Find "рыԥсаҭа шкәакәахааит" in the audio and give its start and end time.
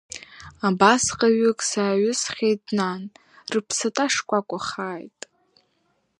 3.53-5.19